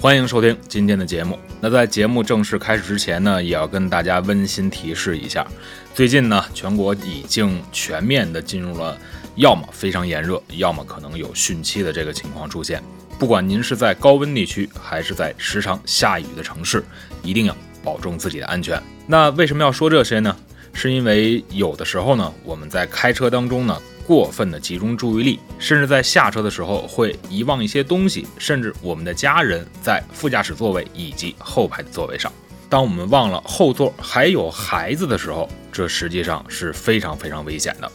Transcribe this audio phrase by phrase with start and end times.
[0.00, 1.36] 欢迎收听今天的节目。
[1.60, 5.44] 那在节目正式开始之前呢，也要跟大家温馨提示一下，
[5.92, 8.96] 最近呢，全国已经全面的进入了
[9.34, 12.80] 要么非常炎热，要么可能有汛期的这个情况出现。
[13.18, 16.84] 不管您是在高温地区，还是在时常下雨的城市，
[17.24, 18.80] 一定要保重自己的安全。
[19.04, 20.36] 那为什么要说这些呢？
[20.72, 23.76] 是因为有的时候呢，我们在开车当中呢。
[24.08, 32.32] 过分的集中注意力，甚至在下车的时候会遗忘一些东西，甚至我们的家人在副驾驶座位以及后排的座位上。
[32.70, 37.92] 当我们忘了后座还有孩子的时候，这实际上是非常非常危险的。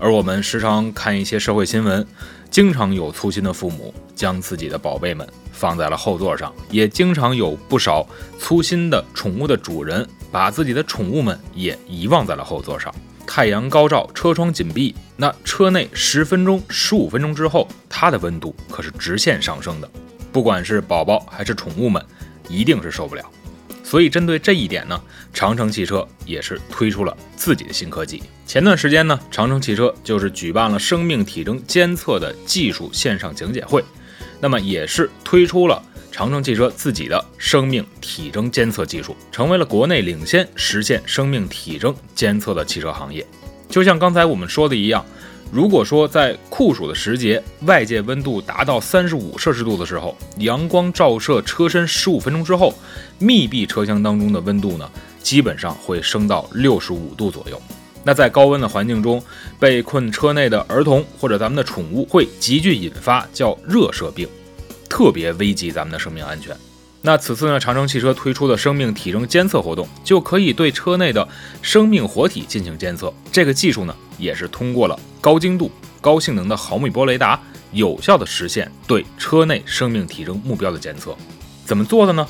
[0.00, 2.04] 而我们时常看一些社会新闻，
[2.50, 8.04] 经常有粗心的父母将自己的宝贝们放在了后座上，也经常有不少
[8.40, 12.92] 粗心的宠物的主人把自己的宠物们也遗忘在了后座上。
[13.26, 19.90] 太阳高照，车窗紧闭，那车内十分钟、十五分钟之后，它的温度可是直线上升的。
[20.32, 22.04] 不管是宝宝还是宠物们，
[22.48, 23.24] 一定是受不了。
[23.82, 25.00] 所以针对这一点呢，
[25.32, 28.22] 长城汽车也是推出了自己的新科技。
[28.46, 33.84] 前段时间呢，长城汽车就是举办了生命体征监测的技术线上讲解会，
[34.40, 35.82] 那么也是推出了。
[36.14, 43.26] 长城汽车自己的生命体征监测技术，成为了国内领先实现生命体征监测的汽车行业。
[43.68, 45.04] 就像刚才我们说的一样，
[45.50, 52.72] 如果说在酷暑的时节，外界温度达到三十五摄氏度的时候，阳光照射车身十五分钟之后，
[53.18, 54.88] 密闭车厢当中的温度呢，
[55.20, 57.60] 基本上会升到六十五度左右。
[58.04, 59.20] 那在高温的环境中，
[59.58, 64.28] 被困车内的儿童或者咱们的宠物，会急剧引发叫热射病。
[64.94, 66.56] 特别危及咱们的生命安全。
[67.02, 71.26] 那此次呢，长城汽车推出的生命体征监测活动，就可以对车内的
[71.60, 73.12] 生命活体进行监测。
[73.32, 75.68] 这个技术呢，也是通过了高精度、
[76.00, 77.40] 高性能的毫米波雷达，
[77.72, 81.12] 有效的实现对车内生命体征目标的监测。
[81.64, 82.24] 怎么做的呢？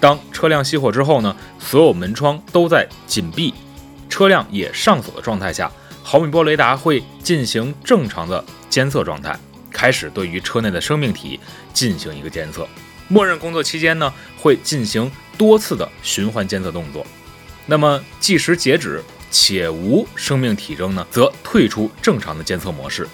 [0.00, 3.52] 当车辆熄火之后呢，所有门窗都在紧闭，
[4.08, 5.70] 车辆也上锁的状态下，
[6.02, 9.38] 毫米波雷达会进行正常的监测状态。
[9.76, 11.38] 开始对于车内的生命体
[11.74, 12.66] 进行一个监测，
[13.08, 17.06] 默认工作期间呢会进行多次的循环监测动作。
[17.66, 23.06] 那么计时截止且无生命体征呢，则退出正常的监测模式。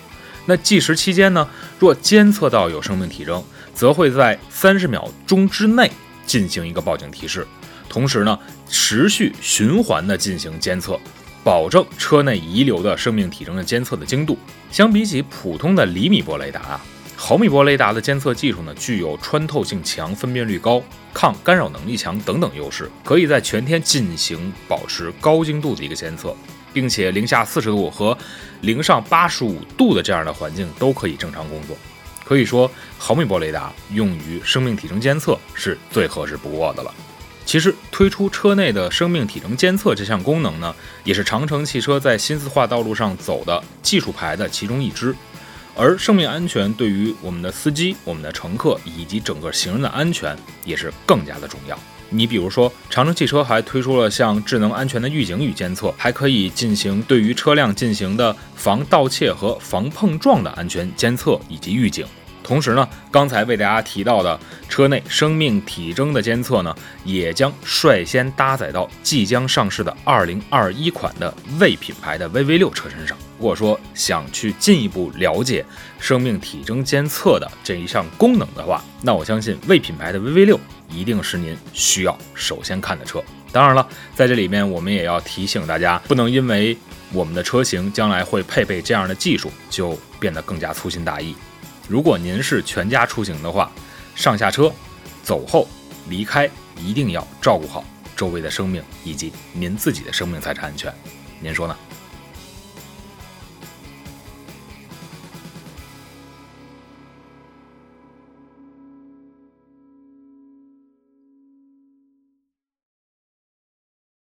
[0.47, 1.49] 那计时期间呢，
[1.81, 3.43] 若监测到有生命体征，
[3.75, 5.91] 则会在三十秒钟之内
[6.25, 7.45] 进行一个报警提示，
[7.89, 10.97] 同时呢持续循环的进行监测。
[11.45, 14.39] 保证车内遗留的生命体征的监测的精度，
[14.71, 16.81] 相比起普通的厘米波雷达啊，
[17.17, 20.81] 毫米波雷达的监测技术呢，具有穿透性强、分辨率高、
[21.13, 26.33] 抗干扰能力强等等优势，可以在全天进行保持高精度的一个监测，
[26.73, 28.17] 并且零下四十度和
[28.61, 31.77] 零上八十五度的这样的环境都可以正常工作。
[32.25, 36.95] 可以说，毫米波雷达用于生命体征监测是最合适不过的了。
[37.45, 45.15] 其实推出车内的生命体征监测这项功能呢，也是长城汽车在新四化道路上走的技术牌的其中一支。
[45.75, 51.79] 而生命安全对于我们的司机、我们的乘客以及整个行人的安全也是更加的重要。
[52.11, 62.07] 你比如说，长城汽车还推出了像智能安全的预警与监测，还可以进行对于车辆进行的防盗窃和防碰撞的安全监测以及预警。
[62.43, 64.39] 同时呢，刚才为大家提到的
[64.69, 73.17] 车内生命体征的监测呢，也将率先搭载到即将上市的2021款的魏品牌的 VV6 车身上。
[73.39, 75.65] 如果说想去进一步了解
[75.99, 83.23] 生命体征监测的这一项功能的话，那我相信魏品牌的 VV6 一定是您需要首先看的车。
[83.51, 86.77] 当然了，在这里面我们也要提醒大家，不能因为
[87.13, 91.35] 我们的车型将来会配备这样的技术，就变得更加粗心大意。
[91.89, 93.71] 如果您是全家出行的话，
[94.15, 94.73] 上下车、
[95.23, 95.69] 走后、
[96.09, 97.85] 离开，一定要照顾好
[98.17, 100.93] 周围的生命以及您自己的生命财产安全。
[101.41, 101.77] 您说呢？